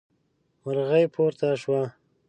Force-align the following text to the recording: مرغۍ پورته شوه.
مرغۍ 0.63 1.03
پورته 1.13 1.47
شوه. 1.61 1.81